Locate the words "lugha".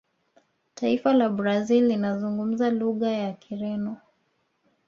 2.69-3.11